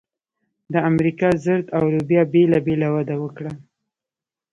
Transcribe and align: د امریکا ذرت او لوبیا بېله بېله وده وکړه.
د 0.73 0.75
امریکا 0.89 1.29
ذرت 1.45 1.67
او 1.77 1.83
لوبیا 1.93 2.21
بېله 2.33 2.59
بېله 2.67 2.87
وده 2.95 3.15
وکړه. 3.23 3.51